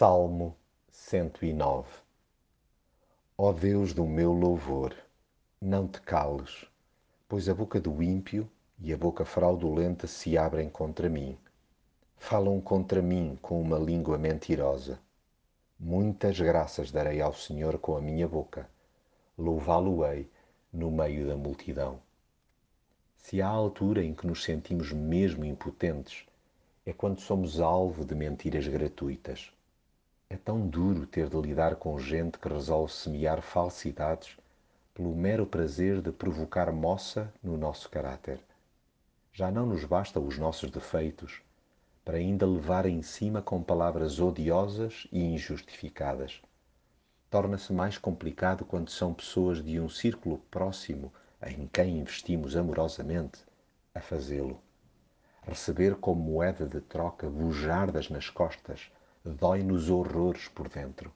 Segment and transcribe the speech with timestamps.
[0.00, 0.56] Salmo
[0.90, 1.86] 109
[3.36, 4.96] Ó Deus do meu louvor,
[5.60, 6.64] não te cales,
[7.28, 11.36] pois a boca do ímpio e a boca fraudulenta se abrem contra mim.
[12.16, 14.98] Falam contra mim com uma língua mentirosa.
[15.78, 18.66] Muitas graças darei ao Senhor com a minha boca,
[19.36, 20.30] louvá-lo-ei
[20.72, 22.00] no meio da multidão.
[23.18, 26.24] Se há altura em que nos sentimos mesmo impotentes,
[26.86, 29.52] é quando somos alvo de mentiras gratuitas
[30.32, 34.36] é tão duro ter de lidar com gente que resolve semear falsidades
[34.94, 38.38] pelo mero prazer de provocar moça no nosso caráter.
[39.32, 41.42] Já não nos basta os nossos defeitos
[42.04, 46.40] para ainda levar em cima com palavras odiosas e injustificadas.
[47.28, 51.12] Torna-se mais complicado quando são pessoas de um círculo próximo
[51.44, 53.40] em quem investimos amorosamente
[53.92, 54.62] a fazê-lo.
[55.42, 58.92] Receber como moeda de troca bujardas nas costas
[59.24, 61.12] dói-nos horrores por dentro.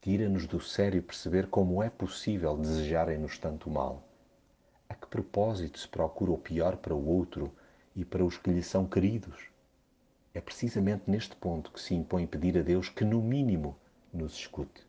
[0.00, 4.02] Tira-nos do sério perceber como é possível desejarem-nos tanto mal.
[4.88, 7.52] A que propósito se procura o pior para o outro
[7.94, 9.50] e para os que lhe são queridos?
[10.32, 13.76] É precisamente neste ponto que se impõe pedir a Deus que, no mínimo,
[14.12, 14.86] nos escute.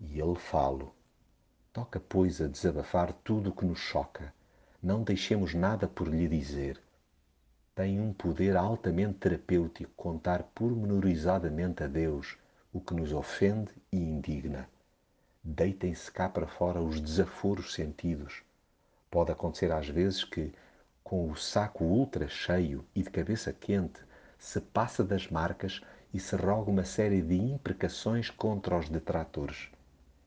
[0.00, 0.92] E Ele falo.
[1.72, 4.34] Toca, pois, a desabafar tudo o que nos choca.
[4.82, 6.82] Não deixemos nada por lhe dizer
[7.74, 12.36] tem um poder altamente terapêutico contar pormenorizadamente a Deus
[12.72, 14.68] o que nos ofende e indigna.
[15.42, 18.42] Deitem-se cá para fora os desaforos sentidos.
[19.10, 20.52] Pode acontecer às vezes que,
[21.02, 24.00] com o saco ultra cheio e de cabeça quente,
[24.38, 25.80] se passa das marcas
[26.12, 29.70] e se roga uma série de imprecações contra os detratores.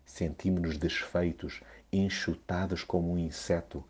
[0.05, 3.83] Sentimos-nos desfeitos, enxutados como um inseto,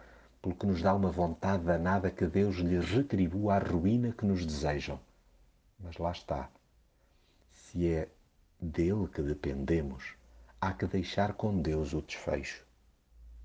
[0.43, 4.45] pelo que nos dá uma vontade danada que Deus lhes retribua a ruína que nos
[4.45, 4.99] desejam.
[5.79, 6.49] Mas lá está.
[7.53, 8.09] Se é
[8.59, 10.15] dele que dependemos,
[10.59, 12.65] há que deixar com Deus o desfecho.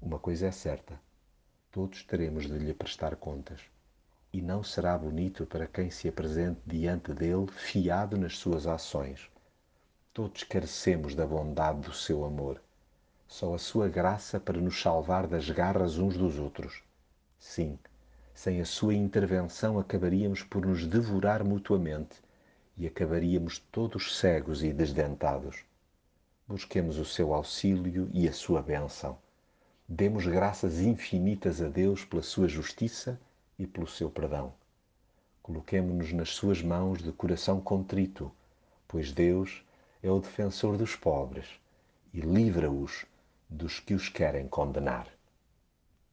[0.02, 1.00] Uma coisa é certa:
[1.70, 3.60] todos teremos de lhe prestar contas.
[4.32, 9.30] E não será bonito para quem se apresente diante dele fiado nas suas ações.
[10.12, 12.60] Todos carecemos da bondade do seu amor.
[13.28, 16.87] Só a sua graça para nos salvar das garras uns dos outros.
[17.38, 17.78] Sim,
[18.34, 22.16] sem a sua intervenção acabaríamos por nos devorar mutuamente
[22.76, 25.64] e acabaríamos todos cegos e desdentados.
[26.46, 29.18] Busquemos o seu auxílio e a sua bênção.
[29.88, 33.20] Demos graças infinitas a Deus pela sua justiça
[33.58, 34.52] e pelo seu perdão.
[35.42, 38.30] Coloquemo-nos nas suas mãos de coração contrito,
[38.86, 39.64] pois Deus
[40.02, 41.46] é o defensor dos pobres
[42.12, 43.06] e livra-os
[43.48, 45.17] dos que os querem condenar.